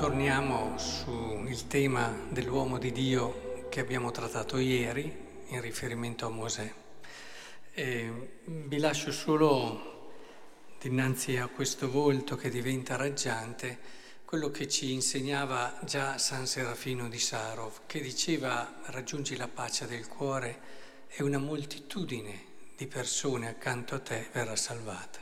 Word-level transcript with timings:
torniamo 0.00 0.78
sul 0.78 1.66
tema 1.66 2.10
dell'uomo 2.30 2.78
di 2.78 2.90
Dio 2.90 3.66
che 3.68 3.80
abbiamo 3.80 4.10
trattato 4.10 4.56
ieri 4.56 5.14
in 5.48 5.60
riferimento 5.60 6.24
a 6.24 6.30
Mosè. 6.30 6.72
E 7.74 8.38
vi 8.46 8.78
lascio 8.78 9.12
solo 9.12 10.14
dinanzi 10.80 11.36
a 11.36 11.48
questo 11.48 11.90
volto 11.90 12.34
che 12.34 12.48
diventa 12.48 12.96
raggiante 12.96 13.78
quello 14.24 14.50
che 14.50 14.68
ci 14.68 14.90
insegnava 14.94 15.78
già 15.84 16.16
San 16.16 16.46
Serafino 16.46 17.10
di 17.10 17.18
Sarov, 17.18 17.80
che 17.84 18.00
diceva 18.00 18.80
raggiungi 18.86 19.36
la 19.36 19.48
pace 19.48 19.86
del 19.86 20.08
cuore 20.08 20.60
e 21.08 21.22
una 21.22 21.36
moltitudine 21.36 22.44
di 22.74 22.86
persone 22.86 23.50
accanto 23.50 23.96
a 23.96 23.98
te 23.98 24.28
verrà 24.32 24.56
salvata. 24.56 25.18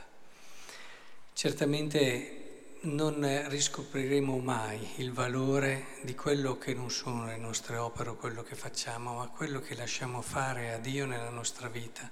Certamente 1.33 2.38
non 2.81 3.45
riscopriremo 3.49 4.37
mai 4.37 4.79
il 4.97 5.11
valore 5.11 5.97
di 6.03 6.15
quello 6.15 6.57
che 6.57 6.73
non 6.73 6.89
sono 6.89 7.25
le 7.25 7.35
nostre 7.35 7.75
opere 7.75 8.11
o 8.11 8.15
quello 8.15 8.41
che 8.41 8.55
facciamo, 8.55 9.15
ma 9.15 9.27
quello 9.27 9.59
che 9.59 9.75
lasciamo 9.75 10.21
fare 10.21 10.71
a 10.71 10.77
Dio 10.77 11.05
nella 11.05 11.29
nostra 11.29 11.67
vita 11.67 12.09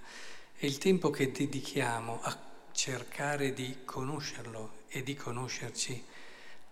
e 0.57 0.67
il 0.67 0.77
tempo 0.77 1.09
che 1.09 1.31
dedichiamo 1.31 2.19
a 2.21 2.37
cercare 2.73 3.53
di 3.53 3.77
conoscerlo 3.85 4.83
e 4.89 5.03
di 5.03 5.15
conoscerci 5.15 6.03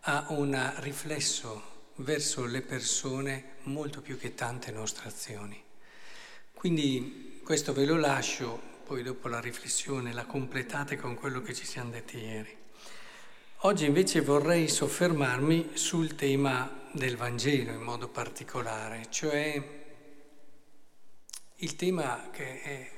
ha 0.01 0.25
un 0.29 0.73
riflesso 0.79 1.73
verso 1.97 2.45
le 2.45 2.61
persone 2.61 3.55
molto 3.63 4.01
più 4.01 4.17
che 4.17 4.35
tante 4.35 4.71
nostre 4.71 5.07
azioni. 5.07 5.63
Quindi 6.53 7.39
questo 7.45 7.71
ve 7.71 7.85
lo 7.85 7.95
lascio, 7.95 8.59
poi 8.83 9.03
dopo 9.03 9.29
la 9.29 9.39
riflessione 9.39 10.11
la 10.11 10.25
completate 10.25 10.97
con 10.97 11.15
quello 11.15 11.41
che 11.41 11.53
ci 11.53 11.65
siamo 11.65 11.91
detti 11.91 12.17
ieri. 12.17 12.63
Oggi 13.65 13.85
invece 13.85 14.21
vorrei 14.21 14.67
soffermarmi 14.67 15.71
sul 15.73 16.13
tema 16.13 16.69
del 16.91 17.17
Vangelo 17.17 17.71
in 17.71 17.81
modo 17.81 18.09
particolare, 18.09 19.07
cioè 19.09 19.59
il 21.55 21.75
tema 21.75 22.29
che 22.31 22.61
è 22.61 22.91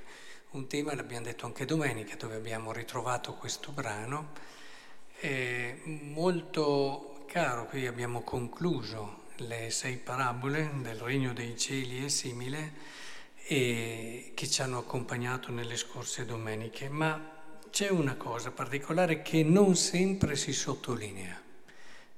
un 0.51 0.67
tema, 0.67 0.93
l'abbiamo 0.93 1.23
detto 1.23 1.45
anche 1.45 1.63
domenica, 1.63 2.17
dove 2.17 2.35
abbiamo 2.35 2.73
ritrovato 2.73 3.35
questo 3.35 3.71
brano, 3.71 4.33
è 5.17 5.73
molto 5.85 7.23
caro, 7.27 7.67
qui 7.67 7.87
abbiamo 7.87 8.19
concluso 8.23 9.27
le 9.37 9.69
sei 9.69 9.95
parabole 9.95 10.69
del 10.81 10.97
regno 10.97 11.31
dei 11.31 11.57
cieli 11.57 12.03
e 12.03 12.09
simile 12.09 12.73
e 13.45 14.33
che 14.35 14.49
ci 14.49 14.61
hanno 14.61 14.79
accompagnato 14.79 15.49
nelle 15.49 15.77
scorse 15.77 16.25
domeniche, 16.25 16.89
ma 16.89 17.36
c'è 17.69 17.89
una 17.89 18.15
cosa 18.15 18.51
particolare 18.51 19.21
che 19.21 19.43
non 19.43 19.75
sempre 19.75 20.35
si 20.35 20.53
sottolinea, 20.53 21.41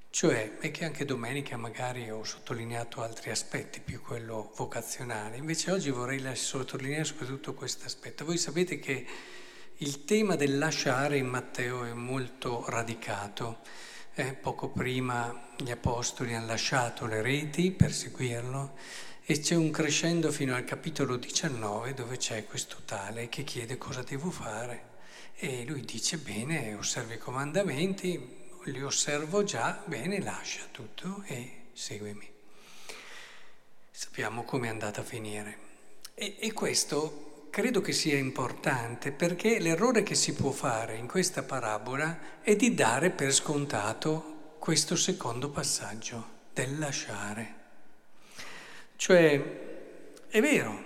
cioè, 0.09 0.57
e 0.59 0.71
che 0.71 0.85
anche 0.85 1.05
domenica 1.05 1.57
magari 1.57 2.09
ho 2.09 2.23
sottolineato 2.23 3.01
altri 3.01 3.29
aspetti, 3.29 3.79
più 3.79 4.01
quello 4.01 4.51
vocazionale, 4.55 5.37
invece 5.37 5.71
oggi 5.71 5.89
vorrei 5.89 6.23
sottolineare 6.35 7.03
soprattutto 7.03 7.53
questo 7.53 7.85
aspetto. 7.85 8.25
Voi 8.25 8.37
sapete 8.37 8.79
che 8.79 9.05
il 9.77 10.03
tema 10.05 10.35
del 10.35 10.57
lasciare 10.57 11.17
in 11.17 11.27
Matteo 11.27 11.83
è 11.85 11.93
molto 11.93 12.65
radicato. 12.67 13.59
Eh, 14.15 14.33
poco 14.33 14.69
prima 14.69 15.51
gli 15.57 15.71
apostoli 15.71 16.33
hanno 16.33 16.47
lasciato 16.47 17.05
le 17.05 17.21
reti 17.21 17.71
per 17.71 17.93
seguirlo 17.93 18.75
e 19.23 19.39
c'è 19.39 19.55
un 19.55 19.69
crescendo 19.69 20.31
fino 20.31 20.55
al 20.55 20.65
capitolo 20.65 21.15
19 21.15 21.93
dove 21.93 22.17
c'è 22.17 22.45
questo 22.45 22.77
tale 22.83 23.29
che 23.29 23.43
chiede 23.43 23.77
cosa 23.77 24.01
devo 24.01 24.31
fare. 24.31 24.88
E 25.41 25.63
lui 25.63 25.85
dice, 25.85 26.17
bene, 26.17 26.73
osservi 26.73 27.13
i 27.13 27.17
comandamenti, 27.17 28.37
li 28.65 28.83
osservo 28.83 29.45
già, 29.45 29.81
bene, 29.85 30.21
lascia 30.21 30.65
tutto 30.69 31.23
e 31.27 31.67
seguimi. 31.71 32.29
Sappiamo 33.89 34.43
come 34.43 34.67
è 34.67 34.69
andata 34.69 34.99
a 34.99 35.05
finire. 35.05 35.57
E, 36.13 36.35
e 36.39 36.51
questo 36.51 37.47
credo 37.51 37.79
che 37.79 37.93
sia 37.93 38.17
importante 38.17 39.13
perché 39.13 39.59
l'errore 39.59 40.03
che 40.03 40.13
si 40.13 40.33
può 40.33 40.51
fare 40.51 40.97
in 40.97 41.07
questa 41.07 41.41
parabola 41.41 42.41
è 42.41 42.57
di 42.57 42.73
dare 42.73 43.09
per 43.09 43.33
scontato 43.33 44.55
questo 44.59 44.97
secondo 44.97 45.49
passaggio 45.51 46.27
del 46.53 46.77
lasciare. 46.77 47.55
Cioè, 48.97 50.27
è 50.27 50.41
vero, 50.41 50.83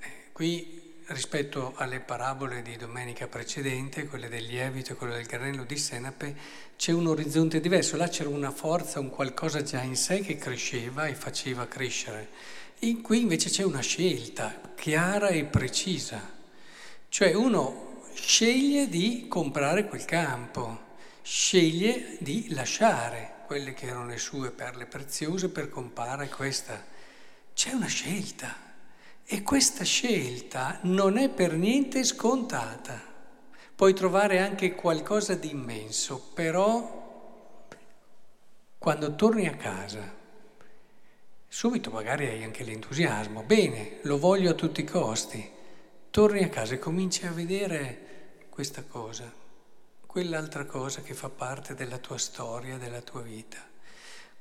eh, 0.00 0.32
qui 0.32 0.75
rispetto 1.08 1.74
alle 1.76 2.00
parabole 2.00 2.62
di 2.62 2.76
domenica 2.76 3.28
precedente, 3.28 4.06
quelle 4.06 4.28
del 4.28 4.44
lievito 4.44 4.92
e 4.92 4.94
quelle 4.96 5.14
del 5.14 5.26
granello 5.26 5.64
di 5.64 5.76
senape, 5.76 6.36
c'è 6.76 6.92
un 6.92 7.06
orizzonte 7.06 7.60
diverso. 7.60 7.96
Là 7.96 8.08
c'era 8.08 8.28
una 8.28 8.50
forza, 8.50 8.98
un 8.98 9.10
qualcosa 9.10 9.62
già 9.62 9.82
in 9.82 9.96
sé 9.96 10.20
che 10.20 10.36
cresceva 10.36 11.06
e 11.06 11.14
faceva 11.14 11.66
crescere. 11.66 12.28
In 12.80 13.02
qui 13.02 13.20
invece 13.20 13.50
c'è 13.50 13.62
una 13.62 13.80
scelta 13.80 14.60
chiara 14.74 15.28
e 15.28 15.44
precisa. 15.44 16.34
Cioè 17.08 17.34
uno 17.34 18.02
sceglie 18.14 18.88
di 18.88 19.26
comprare 19.28 19.86
quel 19.86 20.04
campo, 20.04 20.94
sceglie 21.22 22.16
di 22.18 22.48
lasciare 22.50 23.34
quelle 23.46 23.74
che 23.74 23.86
erano 23.86 24.06
le 24.06 24.18
sue 24.18 24.50
perle 24.50 24.86
preziose 24.86 25.48
per 25.48 25.68
comprare 25.68 26.28
questa. 26.28 26.84
C'è 27.54 27.72
una 27.72 27.86
scelta. 27.86 28.65
E 29.28 29.42
questa 29.42 29.82
scelta 29.82 30.78
non 30.82 31.18
è 31.18 31.28
per 31.28 31.54
niente 31.54 32.04
scontata. 32.04 33.02
Puoi 33.74 33.92
trovare 33.92 34.38
anche 34.38 34.76
qualcosa 34.76 35.34
di 35.34 35.50
immenso, 35.50 36.30
però 36.32 37.66
quando 38.78 39.16
torni 39.16 39.48
a 39.48 39.56
casa, 39.56 40.14
subito 41.48 41.90
magari 41.90 42.28
hai 42.28 42.44
anche 42.44 42.62
l'entusiasmo, 42.62 43.42
bene, 43.42 43.98
lo 44.02 44.16
voglio 44.16 44.52
a 44.52 44.54
tutti 44.54 44.82
i 44.82 44.84
costi, 44.84 45.50
torni 46.10 46.44
a 46.44 46.48
casa 46.48 46.74
e 46.74 46.78
cominci 46.78 47.26
a 47.26 47.32
vedere 47.32 48.46
questa 48.48 48.84
cosa, 48.84 49.28
quell'altra 50.06 50.66
cosa 50.66 51.02
che 51.02 51.14
fa 51.14 51.30
parte 51.30 51.74
della 51.74 51.98
tua 51.98 52.16
storia, 52.16 52.76
della 52.76 53.00
tua 53.00 53.22
vita 53.22 53.74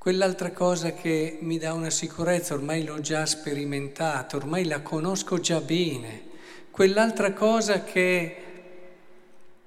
quell'altra 0.05 0.51
cosa 0.51 0.93
che 0.93 1.39
mi 1.41 1.57
dà 1.57 1.73
una 1.73 1.89
sicurezza, 1.89 2.53
ormai 2.53 2.83
l'ho 2.83 2.99
già 2.99 3.25
sperimentata, 3.25 4.35
ormai 4.35 4.65
la 4.65 4.83
conosco 4.83 5.39
già 5.39 5.59
bene, 5.59 6.29
quell'altra 6.69 7.33
cosa 7.33 7.83
che 7.83 8.43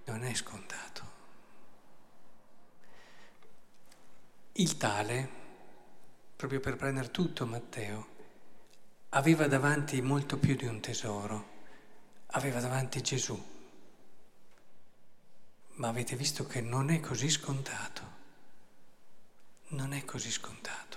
non 0.04 0.22
è 0.22 0.32
scontato. 0.34 1.02
Il 4.52 4.76
tale, 4.76 5.28
proprio 6.36 6.60
per 6.60 6.76
prendere 6.76 7.10
tutto 7.10 7.44
Matteo, 7.44 8.06
aveva 9.08 9.48
davanti 9.48 10.00
molto 10.00 10.38
più 10.38 10.54
di 10.54 10.66
un 10.66 10.78
tesoro, 10.78 11.48
aveva 12.26 12.60
davanti 12.60 13.02
Gesù. 13.02 13.36
Ma 15.72 15.88
avete 15.88 16.14
visto 16.14 16.46
che 16.46 16.60
non 16.60 16.90
è 16.90 17.00
così 17.00 17.28
scontato 17.28 18.17
non 19.68 19.92
è 19.92 20.04
così 20.04 20.30
scontato, 20.30 20.96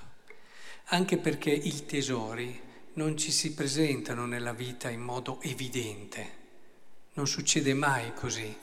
anche 0.85 1.17
perché 1.17 1.51
i 1.51 1.85
tesori 1.85 2.69
non 2.93 3.17
ci 3.17 3.31
si 3.31 3.53
presentano 3.53 4.25
nella 4.25 4.53
vita 4.53 4.89
in 4.89 5.01
modo 5.01 5.41
evidente, 5.41 6.39
non 7.13 7.27
succede 7.27 7.73
mai 7.73 8.13
così, 8.13 8.55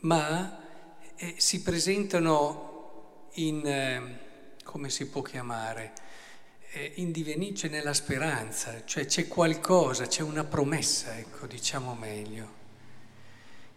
ma 0.00 0.60
eh, 1.16 1.34
si 1.38 1.62
presentano 1.62 3.28
in, 3.34 3.66
eh, 3.66 4.56
come 4.64 4.90
si 4.90 5.08
può 5.08 5.22
chiamare, 5.22 5.92
eh, 6.72 6.92
in 6.96 7.10
divenuto 7.10 7.68
nella 7.68 7.94
speranza, 7.94 8.84
cioè 8.84 9.06
c'è 9.06 9.26
qualcosa, 9.26 10.06
c'è 10.06 10.22
una 10.22 10.44
promessa, 10.44 11.18
ecco, 11.18 11.46
diciamo 11.46 11.94
meglio. 11.94 12.59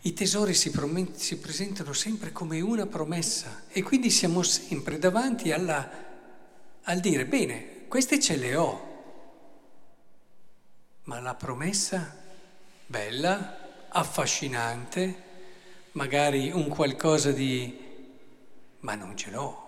I 0.06 0.14
tesori 0.14 0.54
si, 0.54 0.70
prom- 0.70 1.16
si, 1.16 1.38
presentano 1.38 1.94
sempre 1.94 2.34
come 2.34 2.60
una 2.60 2.86
promessa 2.86 3.64
e 3.70 3.82
quindi 3.84 4.10
siamo 4.10 4.44
sempre 4.44 5.00
davanti 5.00 5.54
alla, 5.54 5.90
al 6.84 7.00
dire, 7.00 7.26
bene, 7.26 7.88
queste 7.88 8.20
ce 8.20 8.36
le 8.36 8.56
ho, 8.58 8.92
ma 11.04 11.22
la 11.22 11.36
promessa, 11.36 12.18
bella, 12.86 13.88
affascinante, 13.88 15.24
magari 15.94 16.52
un 16.52 16.68
qualcosa 16.68 17.32
di, 17.32 17.74
ma 18.80 18.96
non 18.96 19.16
ce 19.16 19.32
l'ho. 19.32 19.62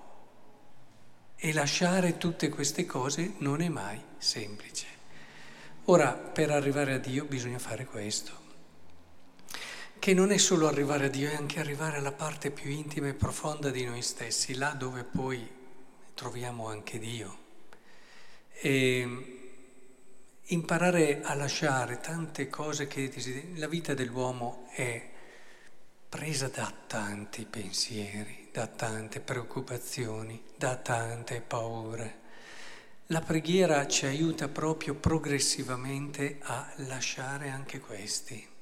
E 1.37 1.53
lasciare 1.53 2.17
tutte 2.17 2.49
queste 2.49 2.85
cose 2.85 3.35
non 3.37 3.61
è 3.61 3.69
mai 3.69 4.01
semplice. 4.17 4.85
Ora, 5.85 6.11
per 6.11 6.51
arrivare 6.51 6.95
a 6.95 6.97
Dio 6.97 7.23
bisogna 7.23 7.59
fare 7.59 7.85
questo 7.85 8.43
che 10.05 10.13
non 10.13 10.29
è 10.29 10.37
solo 10.37 10.67
arrivare 10.67 11.05
a 11.05 11.09
Dio, 11.09 11.31
è 11.31 11.33
anche 11.33 11.59
arrivare 11.59 11.97
alla 11.97 12.11
parte 12.11 12.51
più 12.51 12.69
intima 12.69 13.07
e 13.07 13.15
profonda 13.15 13.71
di 13.71 13.85
noi 13.85 14.03
stessi, 14.03 14.53
là 14.53 14.69
dove 14.69 15.03
poi 15.03 15.49
troviamo 16.13 16.67
anche 16.67 16.99
Dio. 16.99 17.37
E 18.51 19.39
imparare 20.43 21.23
a 21.23 21.33
lasciare 21.33 21.99
tante 22.01 22.49
cose 22.49 22.85
che 22.85 23.11
la 23.55 23.67
vita 23.67 23.95
dell'uomo 23.95 24.67
è 24.75 25.09
presa 26.07 26.49
da 26.49 26.71
tanti 26.85 27.45
pensieri, 27.45 28.49
da 28.51 28.67
tante 28.67 29.19
preoccupazioni, 29.21 30.39
da 30.55 30.75
tante 30.75 31.41
paure. 31.41 32.19
La 33.07 33.21
preghiera 33.21 33.87
ci 33.87 34.05
aiuta 34.05 34.49
proprio 34.49 34.93
progressivamente 34.93 36.37
a 36.43 36.71
lasciare 36.75 37.49
anche 37.49 37.79
questi 37.79 38.53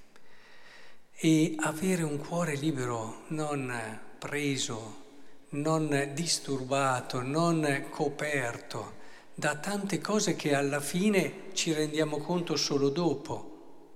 e 1.16 1.56
avere 1.60 2.04
un 2.04 2.18
cuore 2.18 2.56
libero, 2.56 3.24
non 3.28 4.00
preso, 4.20 5.02
non 5.50 6.12
disturbato, 6.14 7.22
non 7.22 7.86
coperto 7.90 9.02
da 9.36 9.56
tante 9.56 10.00
cose 10.00 10.36
che 10.36 10.54
alla 10.54 10.80
fine 10.80 11.50
ci 11.54 11.74
rendiamo 11.74 12.18
conto 12.18 12.56
solo 12.56 12.90
dopo 12.90 13.52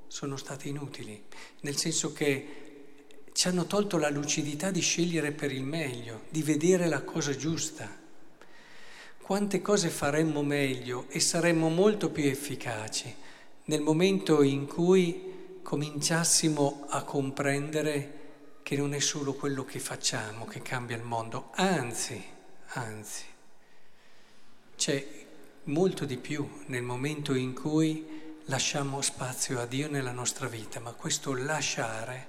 sono 0.08 0.38
state 0.38 0.68
inutili, 0.68 1.22
nel 1.62 1.78
senso 1.78 2.12
che 2.14 2.48
ci 3.34 3.48
hanno 3.48 3.66
tolto 3.66 3.98
la 3.98 4.10
lucidità 4.10 4.72
di 4.72 4.82
scegliere 4.82 5.32
per 5.32 5.52
il 5.52 5.64
meglio, 5.64 6.24
di 6.30 6.42
vedere 6.42 6.88
la 6.88 7.04
cosa 7.04 7.36
giusta. 7.36 7.88
Quante 9.22 9.62
cose 9.62 9.90
faremmo 9.90 10.42
meglio 10.42 11.06
e 11.10 11.20
saremmo 11.20 11.70
molto 11.70 12.10
più 12.10 12.24
efficaci 12.24 13.14
nel 13.66 13.82
momento 13.82 14.42
in 14.42 14.66
cui 14.66 15.37
cominciassimo 15.68 16.86
a 16.88 17.04
comprendere 17.04 18.60
che 18.64 18.78
non 18.78 18.94
è 18.94 19.00
solo 19.00 19.34
quello 19.34 19.66
che 19.66 19.80
facciamo 19.80 20.46
che 20.46 20.62
cambia 20.62 20.96
il 20.96 21.04
mondo, 21.04 21.50
anzi, 21.56 22.24
anzi, 22.68 23.26
c'è 24.78 25.06
molto 25.64 26.06
di 26.06 26.16
più 26.16 26.62
nel 26.68 26.84
momento 26.84 27.34
in 27.34 27.54
cui 27.54 28.38
lasciamo 28.46 29.02
spazio 29.02 29.60
a 29.60 29.66
Dio 29.66 29.90
nella 29.90 30.14
nostra 30.14 30.48
vita, 30.48 30.80
ma 30.80 30.94
questo 30.94 31.34
lasciare 31.34 32.28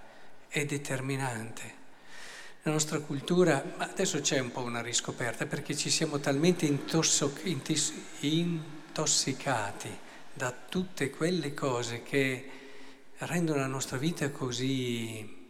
è 0.48 0.64
determinante. 0.64 1.74
La 2.62 2.72
nostra 2.72 2.98
cultura, 2.98 3.74
adesso 3.76 4.20
c'è 4.20 4.40
un 4.40 4.50
po' 4.50 4.62
una 4.62 4.82
riscoperta 4.82 5.46
perché 5.46 5.76
ci 5.76 5.90
siamo 5.90 6.18
talmente 6.18 6.66
intossicati 8.18 9.96
da 10.34 10.52
tutte 10.68 11.10
quelle 11.10 11.54
cose 11.54 12.02
che 12.02 12.58
rendono 13.18 13.60
la 13.60 13.66
nostra 13.66 13.96
vita 13.96 14.30
così, 14.30 15.48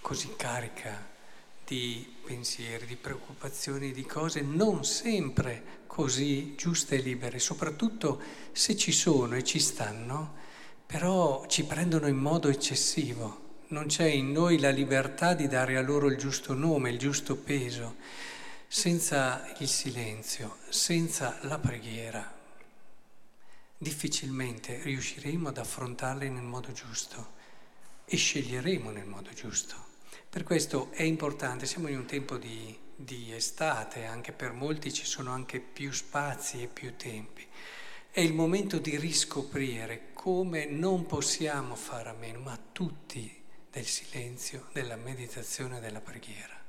così 0.00 0.34
carica 0.36 1.08
di 1.66 2.16
pensieri, 2.24 2.86
di 2.86 2.96
preoccupazioni, 2.96 3.92
di 3.92 4.04
cose 4.04 4.40
non 4.40 4.84
sempre 4.84 5.82
così 5.86 6.54
giuste 6.56 6.96
e 6.96 7.00
libere, 7.00 7.38
soprattutto 7.38 8.20
se 8.52 8.76
ci 8.76 8.92
sono 8.92 9.36
e 9.36 9.44
ci 9.44 9.58
stanno, 9.58 10.36
però 10.86 11.46
ci 11.46 11.64
prendono 11.64 12.06
in 12.08 12.16
modo 12.16 12.48
eccessivo 12.48 13.48
non 13.70 13.86
c'è 13.86 14.06
in 14.06 14.32
noi 14.32 14.58
la 14.58 14.70
libertà 14.70 15.34
di 15.34 15.46
dare 15.46 15.76
a 15.76 15.80
loro 15.80 16.08
il 16.08 16.16
giusto 16.16 16.54
nome, 16.54 16.90
il 16.90 16.98
giusto 16.98 17.36
peso, 17.36 17.96
senza 18.66 19.44
il 19.58 19.68
silenzio, 19.68 20.56
senza 20.68 21.38
la 21.42 21.58
preghiera. 21.58 22.38
Difficilmente 23.82 24.82
riusciremo 24.82 25.48
ad 25.48 25.56
affrontarle 25.56 26.28
nel 26.28 26.42
modo 26.42 26.70
giusto 26.70 27.32
e 28.04 28.14
sceglieremo 28.14 28.90
nel 28.90 29.06
modo 29.06 29.32
giusto. 29.32 29.74
Per 30.28 30.42
questo 30.42 30.90
è 30.92 31.02
importante, 31.02 31.64
siamo 31.64 31.88
in 31.88 31.96
un 31.96 32.04
tempo 32.04 32.36
di, 32.36 32.78
di 32.94 33.32
estate, 33.32 34.04
anche 34.04 34.32
per 34.32 34.52
molti 34.52 34.92
ci 34.92 35.06
sono 35.06 35.30
anche 35.30 35.60
più 35.60 35.92
spazi 35.92 36.62
e 36.62 36.66
più 36.66 36.94
tempi. 36.96 37.46
È 38.10 38.20
il 38.20 38.34
momento 38.34 38.76
di 38.76 38.98
riscoprire 38.98 40.12
come 40.12 40.66
non 40.66 41.06
possiamo 41.06 41.74
fare 41.74 42.10
a 42.10 42.12
meno, 42.12 42.40
ma 42.40 42.58
tutti 42.72 43.42
del 43.70 43.86
silenzio, 43.86 44.66
della 44.74 44.96
meditazione 44.96 45.78
e 45.78 45.80
della 45.80 46.02
preghiera. 46.02 46.62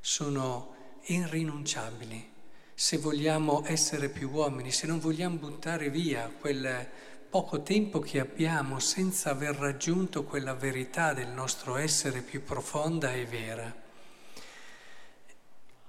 Sono 0.00 0.98
irrinunciabili 1.04 2.38
se 2.80 2.96
vogliamo 2.96 3.62
essere 3.66 4.08
più 4.08 4.30
uomini, 4.30 4.72
se 4.72 4.86
non 4.86 5.00
vogliamo 5.00 5.36
buttare 5.36 5.90
via 5.90 6.32
quel 6.40 6.88
poco 7.28 7.62
tempo 7.62 7.98
che 7.98 8.20
abbiamo 8.20 8.78
senza 8.78 9.28
aver 9.28 9.54
raggiunto 9.56 10.24
quella 10.24 10.54
verità 10.54 11.12
del 11.12 11.28
nostro 11.28 11.76
essere 11.76 12.22
più 12.22 12.42
profonda 12.42 13.12
e 13.12 13.26
vera. 13.26 13.82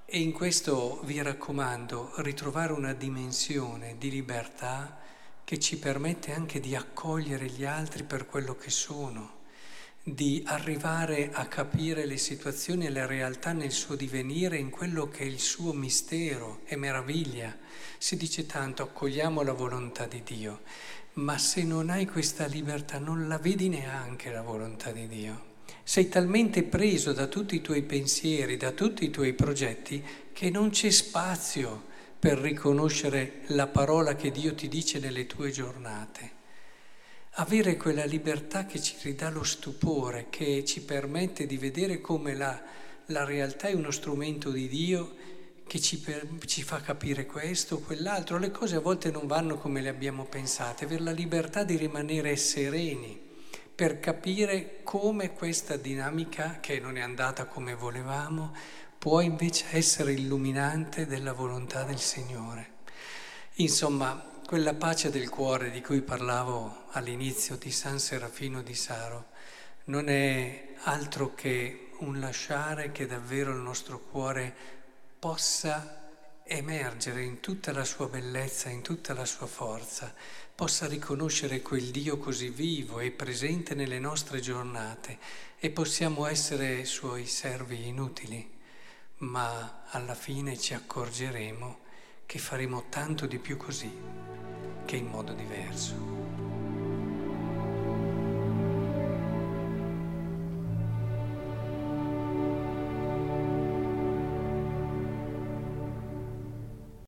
E 0.03 0.19
in 0.19 0.33
questo 0.33 0.99
vi 1.05 1.21
raccomando 1.21 2.11
ritrovare 2.17 2.73
una 2.73 2.91
dimensione 2.91 3.95
di 3.97 4.09
libertà 4.09 4.99
che 5.45 5.59
ci 5.59 5.79
permette 5.79 6.33
anche 6.33 6.59
di 6.59 6.75
accogliere 6.75 7.45
gli 7.45 7.63
altri 7.63 8.03
per 8.03 8.25
quello 8.25 8.57
che 8.57 8.69
sono 8.69 9.39
di 10.03 10.41
arrivare 10.47 11.29
a 11.31 11.45
capire 11.45 12.05
le 12.05 12.17
situazioni 12.17 12.87
e 12.87 12.89
le 12.89 13.05
realtà 13.05 13.51
nel 13.51 13.71
suo 13.71 13.95
divenire, 13.95 14.57
in 14.57 14.71
quello 14.71 15.07
che 15.07 15.19
è 15.19 15.27
il 15.27 15.39
suo 15.39 15.73
mistero 15.73 16.61
e 16.65 16.75
meraviglia. 16.75 17.55
Si 17.99 18.17
dice 18.17 18.47
tanto, 18.47 18.81
accogliamo 18.81 19.43
la 19.43 19.53
volontà 19.53 20.07
di 20.07 20.23
Dio, 20.23 20.61
ma 21.13 21.37
se 21.37 21.63
non 21.63 21.91
hai 21.91 22.07
questa 22.07 22.47
libertà 22.47 22.97
non 22.97 23.27
la 23.27 23.37
vedi 23.37 23.69
neanche 23.69 24.31
la 24.31 24.41
volontà 24.41 24.91
di 24.91 25.07
Dio. 25.07 25.49
Sei 25.83 26.09
talmente 26.09 26.63
preso 26.63 27.13
da 27.13 27.27
tutti 27.27 27.55
i 27.55 27.61
tuoi 27.61 27.83
pensieri, 27.83 28.57
da 28.57 28.71
tutti 28.71 29.05
i 29.05 29.11
tuoi 29.11 29.33
progetti, 29.33 30.03
che 30.33 30.49
non 30.49 30.71
c'è 30.71 30.89
spazio 30.89 31.89
per 32.17 32.39
riconoscere 32.39 33.41
la 33.47 33.67
parola 33.67 34.15
che 34.15 34.31
Dio 34.31 34.55
ti 34.55 34.67
dice 34.67 34.99
nelle 34.99 35.27
tue 35.27 35.51
giornate 35.51 36.39
avere 37.35 37.77
quella 37.77 38.05
libertà 38.05 38.65
che 38.65 38.81
ci 38.81 38.95
ridà 39.03 39.29
lo 39.29 39.43
stupore, 39.43 40.27
che 40.29 40.65
ci 40.65 40.81
permette 40.81 41.45
di 41.45 41.57
vedere 41.57 42.01
come 42.01 42.35
la, 42.35 42.61
la 43.07 43.23
realtà 43.23 43.67
è 43.67 43.73
uno 43.73 43.91
strumento 43.91 44.51
di 44.51 44.67
Dio 44.67 45.15
che 45.65 45.79
ci, 45.79 45.99
per, 45.99 46.27
ci, 46.45 46.63
fa 46.63 46.81
capire 46.81 47.25
questo 47.25 47.79
quell'altro. 47.79 48.37
Le 48.37 48.51
cose 48.51 48.75
a 48.75 48.81
volte 48.81 49.09
non 49.09 49.27
vanno 49.27 49.57
come 49.57 49.79
le 49.79 49.89
abbiamo 49.89 50.25
pensate, 50.25 50.83
avere 50.83 51.03
la 51.03 51.11
libertà 51.11 51.63
di 51.63 51.77
rimanere 51.77 52.35
sereni 52.35 53.29
per 53.73 53.99
capire 53.99 54.81
come 54.83 55.33
questa 55.33 55.77
dinamica, 55.77 56.59
che 56.59 56.79
non 56.79 56.97
è 56.97 57.01
andata 57.01 57.45
come 57.45 57.73
volevamo, 57.73 58.53
può 58.99 59.21
invece 59.21 59.65
essere 59.71 60.11
illuminante 60.11 61.07
della 61.07 61.33
volontà 61.33 61.83
del 61.83 61.97
Signore. 61.97 62.73
Insomma, 63.55 64.30
quella 64.51 64.73
pace 64.73 65.09
del 65.09 65.29
cuore 65.29 65.71
di 65.71 65.79
cui 65.79 66.01
parlavo 66.01 66.87
all'inizio 66.89 67.55
di 67.55 67.71
San 67.71 67.99
Serafino 67.99 68.61
di 68.61 68.75
Saro 68.75 69.27
non 69.85 70.09
è 70.09 70.73
altro 70.83 71.33
che 71.33 71.91
un 71.99 72.19
lasciare 72.19 72.91
che 72.91 73.05
davvero 73.05 73.51
il 73.51 73.61
nostro 73.61 74.01
cuore 74.01 74.53
possa 75.17 76.11
emergere 76.43 77.23
in 77.23 77.39
tutta 77.39 77.71
la 77.71 77.85
sua 77.85 78.09
bellezza, 78.09 78.67
in 78.67 78.81
tutta 78.81 79.13
la 79.13 79.23
sua 79.23 79.47
forza, 79.47 80.13
possa 80.53 80.85
riconoscere 80.85 81.61
quel 81.61 81.85
Dio 81.85 82.17
così 82.17 82.49
vivo 82.49 82.99
e 82.99 83.11
presente 83.11 83.73
nelle 83.73 83.99
nostre 83.99 84.41
giornate 84.41 85.17
e 85.59 85.69
possiamo 85.69 86.25
essere 86.25 86.83
suoi 86.83 87.25
servi 87.25 87.87
inutili, 87.87 88.51
ma 89.19 89.83
alla 89.91 90.13
fine 90.13 90.59
ci 90.59 90.73
accorgeremo 90.73 91.89
che 92.31 92.39
faremo 92.39 92.85
tanto 92.87 93.25
di 93.25 93.39
più 93.39 93.57
così 93.57 93.91
che 94.85 94.95
in 94.95 95.07
modo 95.07 95.33
diverso. 95.33 96.20